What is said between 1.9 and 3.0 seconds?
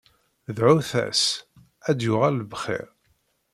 d-yuɣal bxir.